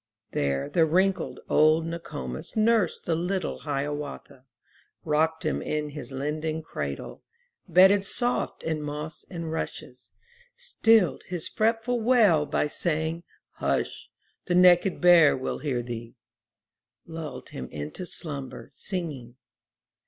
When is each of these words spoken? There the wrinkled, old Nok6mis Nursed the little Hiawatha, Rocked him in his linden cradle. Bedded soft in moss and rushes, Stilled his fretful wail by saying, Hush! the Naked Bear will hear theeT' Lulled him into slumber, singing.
There 0.31 0.67
the 0.67 0.83
wrinkled, 0.87 1.41
old 1.47 1.85
Nok6mis 1.85 2.55
Nursed 2.57 3.05
the 3.05 3.13
little 3.15 3.59
Hiawatha, 3.59 4.45
Rocked 5.05 5.45
him 5.45 5.61
in 5.61 5.89
his 5.89 6.11
linden 6.11 6.63
cradle. 6.63 7.21
Bedded 7.67 8.03
soft 8.03 8.63
in 8.63 8.81
moss 8.81 9.25
and 9.29 9.51
rushes, 9.51 10.11
Stilled 10.55 11.21
his 11.27 11.47
fretful 11.49 11.99
wail 12.01 12.47
by 12.47 12.65
saying, 12.65 13.21
Hush! 13.57 14.09
the 14.45 14.55
Naked 14.55 15.01
Bear 15.01 15.37
will 15.37 15.59
hear 15.59 15.83
theeT' 15.83 16.15
Lulled 17.05 17.49
him 17.49 17.67
into 17.69 18.07
slumber, 18.07 18.71
singing. 18.73 19.35